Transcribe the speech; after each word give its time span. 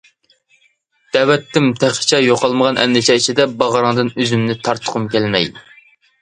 دەۋەتتىم 1.17 1.67
تېخىچە 1.83 2.21
يوقالمىغان 2.23 2.79
ئەندىشە 2.85 3.19
ئىچىدە 3.21 3.47
باغرىڭدىن 3.61 4.11
ئۆزۈمنى 4.17 4.57
تارتقۇم 4.71 5.07
كەلمەي. 5.15 5.49